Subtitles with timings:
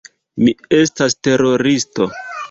[0.45, 2.09] Mi estas teroristo.